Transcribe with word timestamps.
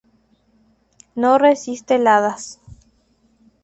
No 1.13 1.37
resiste 1.37 1.93
heladas. 1.93 2.59